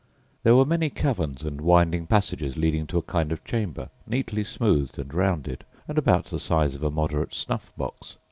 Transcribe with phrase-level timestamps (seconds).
[0.41, 4.97] There were many caverns and winding passages leading to a kind of chamber, neatly smoothed
[4.97, 8.15] and rounded, and about the size of a moderate snuff box.